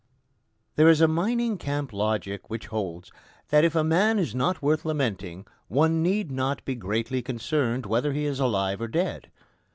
[0.77, 3.11] There is a mining camp logic which holds
[3.49, 8.11] that if a man is not worth lamenting, one need not be greatly concerned whether
[8.11, 9.29] he is alive or dead.